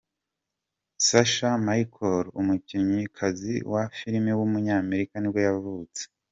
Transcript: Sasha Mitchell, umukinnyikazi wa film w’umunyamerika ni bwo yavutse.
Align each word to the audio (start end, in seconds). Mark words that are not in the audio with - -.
Sasha 1.07 1.49
Mitchell, 1.65 2.25
umukinnyikazi 2.39 3.55
wa 3.71 3.83
film 3.97 4.25
w’umunyamerika 4.39 5.13
ni 5.19 5.29
bwo 5.31 5.39
yavutse. 5.47 6.01